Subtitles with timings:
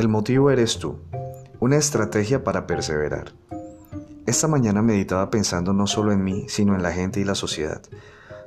[0.00, 0.96] El motivo eres tú,
[1.58, 3.34] una estrategia para perseverar.
[4.24, 7.82] Esta mañana meditaba pensando no solo en mí, sino en la gente y la sociedad.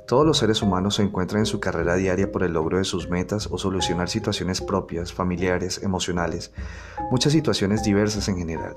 [0.08, 3.08] Todos los seres humanos se encuentran en su carrera diaria por el logro de sus
[3.08, 6.50] metas o solucionar situaciones propias, familiares, emocionales,
[7.12, 8.74] muchas situaciones diversas en general.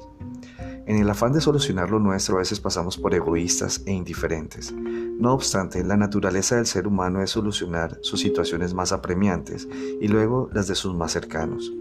[0.85, 4.71] En el afán de solucionar lo nuestro a veces pasamos por egoístas e indiferentes.
[4.71, 9.67] No obstante, la naturaleza del ser humano es solucionar sus situaciones más apremiantes
[9.99, 11.73] y luego las de sus más cercanos.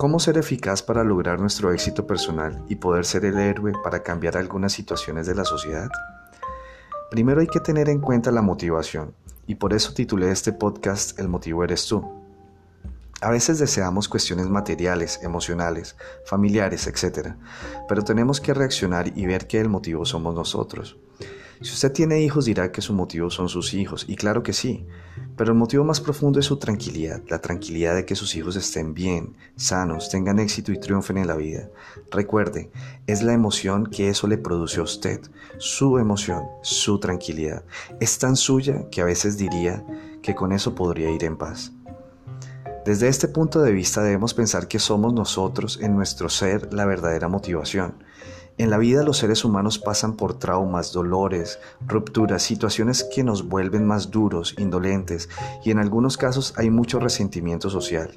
[0.00, 4.38] ¿Cómo ser eficaz para lograr nuestro éxito personal y poder ser el héroe para cambiar
[4.38, 5.90] algunas situaciones de la sociedad?
[7.10, 9.12] Primero hay que tener en cuenta la motivación,
[9.46, 12.02] y por eso titulé este podcast El motivo eres tú.
[13.20, 17.34] A veces deseamos cuestiones materiales, emocionales, familiares, etc.
[17.86, 20.96] Pero tenemos que reaccionar y ver que el motivo somos nosotros.
[21.62, 24.86] Si usted tiene hijos dirá que su motivo son sus hijos, y claro que sí,
[25.36, 28.94] pero el motivo más profundo es su tranquilidad, la tranquilidad de que sus hijos estén
[28.94, 31.68] bien, sanos, tengan éxito y triunfen en la vida.
[32.10, 32.70] Recuerde,
[33.06, 35.20] es la emoción que eso le produce a usted,
[35.58, 37.62] su emoción, su tranquilidad.
[38.00, 39.84] Es tan suya que a veces diría
[40.22, 41.72] que con eso podría ir en paz.
[42.86, 47.28] Desde este punto de vista debemos pensar que somos nosotros en nuestro ser la verdadera
[47.28, 48.02] motivación.
[48.60, 51.58] En la vida los seres humanos pasan por traumas, dolores,
[51.88, 55.30] rupturas, situaciones que nos vuelven más duros, indolentes
[55.64, 58.10] y en algunos casos hay mucho resentimiento social.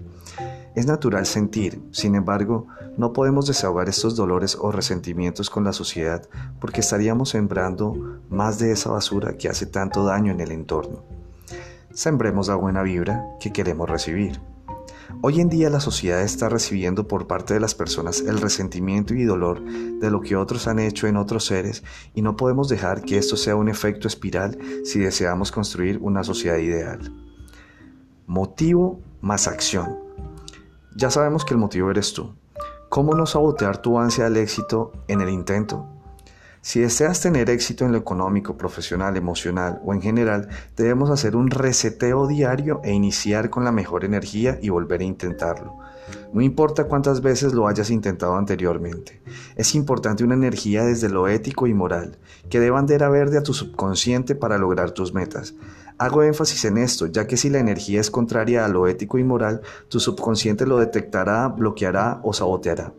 [0.75, 6.27] Es natural sentir, sin embargo, no podemos desahogar estos dolores o resentimientos con la sociedad
[6.59, 11.05] porque estaríamos sembrando más de esa basura que hace tanto daño en el entorno.
[11.93, 14.41] Sembremos la buena vibra que queremos recibir.
[15.21, 19.23] Hoy en día la sociedad está recibiendo por parte de las personas el resentimiento y
[19.23, 21.83] dolor de lo que otros han hecho en otros seres
[22.13, 26.57] y no podemos dejar que esto sea un efecto espiral si deseamos construir una sociedad
[26.57, 27.13] ideal.
[28.27, 29.97] Motivo más acción.
[30.95, 32.35] Ya sabemos que el motivo eres tú.
[32.89, 35.87] ¿Cómo no sabotear tu ansia al éxito en el intento?
[36.63, 40.47] Si deseas tener éxito en lo económico, profesional, emocional o en general,
[40.77, 45.75] debemos hacer un reseteo diario e iniciar con la mejor energía y volver a intentarlo.
[46.31, 49.21] No importa cuántas veces lo hayas intentado anteriormente,
[49.57, 52.17] es importante una energía desde lo ético y moral,
[52.49, 55.55] que dé bandera verde a tu subconsciente para lograr tus metas.
[55.97, 59.25] Hago énfasis en esto, ya que si la energía es contraria a lo ético y
[59.25, 62.93] moral, tu subconsciente lo detectará, bloqueará o saboteará.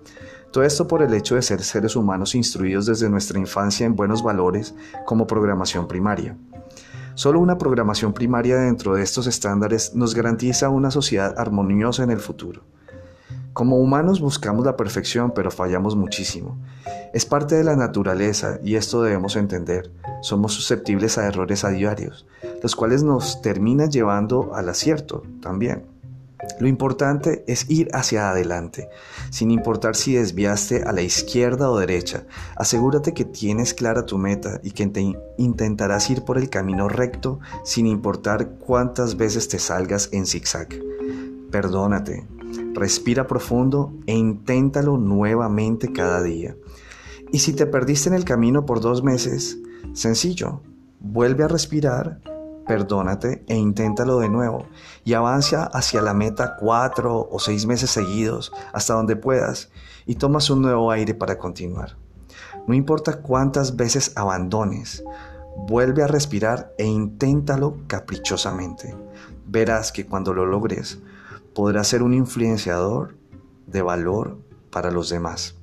[0.55, 4.23] Todo esto por el hecho de ser seres humanos instruidos desde nuestra infancia en buenos
[4.23, 4.73] valores
[5.05, 6.37] como programación primaria.
[7.17, 12.21] Solo una programación primaria dentro de estos estándares nos garantiza una sociedad armoniosa en el
[12.21, 12.63] futuro.
[13.53, 16.57] Como humanos buscamos la perfección, pero fallamos muchísimo.
[17.13, 19.91] Es parte de la naturaleza y esto debemos entender.
[20.23, 22.29] Somos susceptibles a errores a diarios,
[22.63, 25.94] los cuales nos terminan llevando al acierto también.
[26.61, 28.89] Lo importante es ir hacia adelante,
[29.31, 32.25] sin importar si desviaste a la izquierda o derecha.
[32.57, 37.41] Asegúrate que tienes clara tu meta y que te intentarás ir por el camino recto
[37.65, 40.69] sin importar cuántas veces te salgas en zigzag.
[41.51, 42.27] Perdónate,
[42.75, 46.57] respira profundo e inténtalo nuevamente cada día.
[47.33, 49.59] Y si te perdiste en el camino por dos meses,
[49.93, 50.61] sencillo,
[51.01, 52.21] vuelve a respirar
[52.67, 54.67] perdónate e inténtalo de nuevo
[55.05, 59.71] y avanza hacia la meta cuatro o seis meses seguidos hasta donde puedas
[60.07, 61.97] y tomas un nuevo aire para continuar.
[62.67, 65.05] No importa cuántas veces abandones,
[65.69, 68.97] vuelve a respirar e inténtalo caprichosamente.
[69.47, 71.01] Verás que cuando lo logres
[71.55, 73.17] podrás ser un influenciador
[73.67, 74.39] de valor
[74.71, 75.57] para los demás.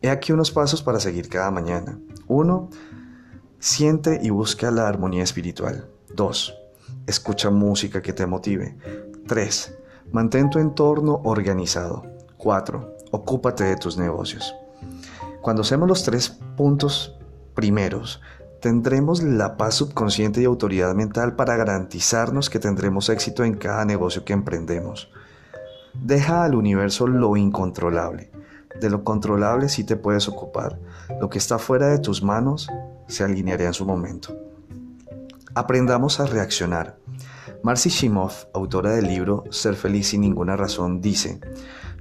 [0.00, 1.98] He aquí unos pasos para seguir cada mañana.
[2.28, 2.70] Uno,
[3.60, 5.88] Siente y busca la armonía espiritual.
[6.14, 6.54] 2.
[7.06, 8.76] Escucha música que te motive.
[9.26, 9.74] 3.
[10.12, 12.02] Mantén tu entorno organizado.
[12.36, 12.96] 4.
[13.10, 14.54] Ocúpate de tus negocios.
[15.40, 17.16] Cuando hacemos los tres puntos
[17.54, 18.20] primeros,
[18.60, 24.24] tendremos la paz subconsciente y autoridad mental para garantizarnos que tendremos éxito en cada negocio
[24.24, 25.10] que emprendemos.
[25.94, 28.30] Deja al universo lo incontrolable.
[28.80, 30.78] De lo controlable sí te puedes ocupar.
[31.20, 32.68] Lo que está fuera de tus manos
[33.08, 34.47] se alineará en su momento.
[35.54, 36.98] Aprendamos a reaccionar.
[37.62, 41.40] Marcy Shimov, autora del libro Ser feliz sin ninguna razón, dice,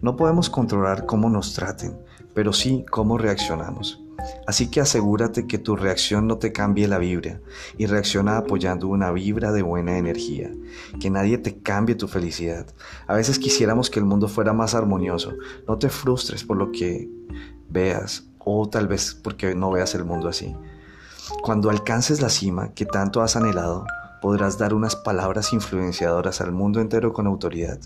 [0.02, 1.98] no podemos controlar cómo nos traten,
[2.34, 4.04] pero sí cómo reaccionamos.
[4.46, 7.40] Así que asegúrate que tu reacción no te cambie la vibra
[7.78, 10.52] y reacciona apoyando una vibra de buena energía.
[11.00, 12.68] Que nadie te cambie tu felicidad.
[13.08, 15.34] A veces quisiéramos que el mundo fuera más armonioso.
[15.68, 17.10] No te frustres por lo que
[17.70, 20.56] veas o tal vez porque no veas el mundo así.
[21.42, 23.86] Cuando alcances la cima que tanto has anhelado,
[24.22, 27.80] podrás dar unas palabras influenciadoras al mundo entero con autoridad,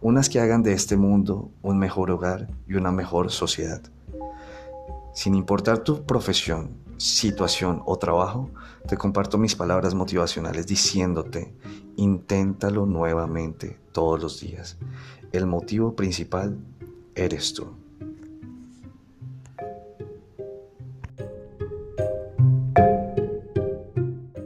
[0.00, 3.80] unas que hagan de este mundo un mejor hogar y una mejor sociedad.
[5.14, 8.50] Sin importar tu profesión, situación o trabajo,
[8.86, 11.54] te comparto mis palabras motivacionales diciéndote,
[11.96, 14.76] inténtalo nuevamente todos los días.
[15.32, 16.58] El motivo principal
[17.14, 17.85] eres tú.